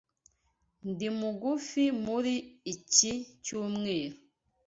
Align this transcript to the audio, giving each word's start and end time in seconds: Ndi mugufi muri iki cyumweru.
Ndi 0.89 1.07
mugufi 1.19 1.83
muri 2.05 2.33
iki 2.73 3.11
cyumweru. 3.43 4.17